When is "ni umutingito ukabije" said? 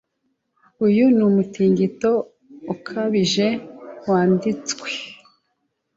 1.15-3.47